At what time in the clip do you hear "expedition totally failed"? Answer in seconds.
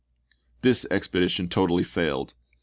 0.89-2.33